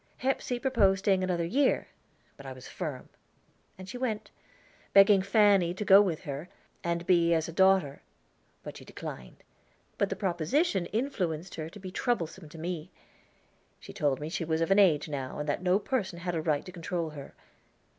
[0.17, 1.89] Hepsey proposed staying another year,
[2.35, 3.07] but I was firm;
[3.77, 4.31] and she went,
[4.93, 6.49] begging Fanny to go with her
[6.83, 8.01] and be as a daughter.
[8.73, 9.43] She declined;
[9.99, 12.89] but the proposition influenced her to be troublesome to me.
[13.79, 16.65] She told me she was of age now, and that no person had a right
[16.65, 17.35] to control her.